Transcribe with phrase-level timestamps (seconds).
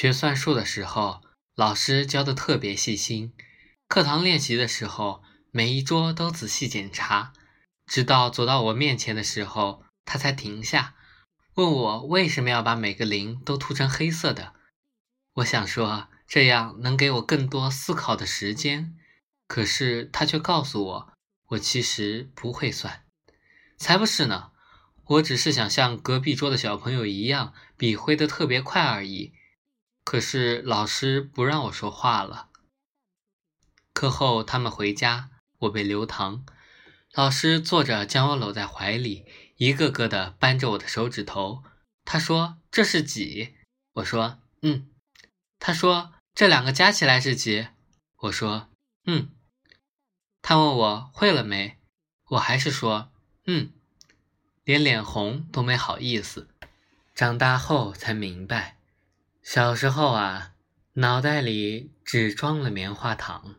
[0.00, 1.22] 学算术的时候，
[1.56, 3.32] 老师教的特别细心。
[3.88, 7.32] 课堂练习的时候，每一桌都仔细检查，
[7.84, 10.94] 直到走到我面前的时候，他才停下，
[11.54, 14.54] 问我为什么要把每个零都涂成黑色的。
[15.32, 18.96] 我想说，这样能给我更多思考的时间。
[19.48, 21.12] 可是他却告诉我，
[21.48, 23.02] 我其实不会算。
[23.76, 24.52] 才不是呢，
[25.06, 29.32] 我只是想像隔壁桌的小朋友一样，笔挥得特别快而已。
[30.08, 32.48] 可是老师不让我说话了。
[33.92, 36.46] 课后他们回家，我被留堂。
[37.12, 39.26] 老师坐着将我搂在怀里，
[39.56, 41.62] 一个个的扳着我的手指头。
[42.06, 43.56] 他说：“这是几？”
[43.96, 44.88] 我说：“嗯。”
[45.60, 47.68] 他说：“这两个加起来是几？”
[48.16, 48.70] 我说
[49.04, 49.28] ：“嗯。”
[50.40, 51.76] 他问我会了没，
[52.30, 53.12] 我还是说
[53.44, 53.74] ：“嗯。”
[54.64, 56.48] 连脸红都没好意思。
[57.14, 58.77] 长大后才明白。
[59.50, 60.52] 小时候啊，
[60.92, 63.54] 脑袋里只装了棉花糖。